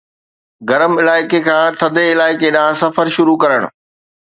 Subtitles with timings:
[0.69, 3.61] گرم علائقي کان ٿڌي علائقي ڏانهن سفر شروع ڪرڻ